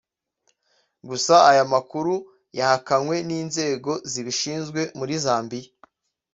[1.09, 2.13] gusa aya makuru
[2.57, 5.69] yahakanywe n’inzego zibishinzwe muri Zambia